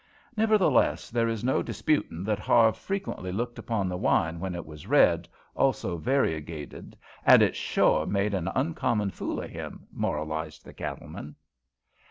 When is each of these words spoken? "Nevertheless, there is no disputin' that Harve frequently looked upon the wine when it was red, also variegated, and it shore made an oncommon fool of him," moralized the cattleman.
"Nevertheless, 0.35 1.11
there 1.11 1.27
is 1.27 1.43
no 1.43 1.61
disputin' 1.61 2.23
that 2.23 2.39
Harve 2.39 2.75
frequently 2.75 3.31
looked 3.31 3.59
upon 3.59 3.87
the 3.87 3.97
wine 3.99 4.39
when 4.39 4.55
it 4.55 4.65
was 4.65 4.87
red, 4.87 5.29
also 5.55 5.95
variegated, 5.95 6.97
and 7.23 7.43
it 7.43 7.55
shore 7.55 8.07
made 8.07 8.33
an 8.33 8.47
oncommon 8.47 9.11
fool 9.11 9.43
of 9.43 9.51
him," 9.51 9.85
moralized 9.93 10.65
the 10.65 10.73
cattleman. 10.73 11.35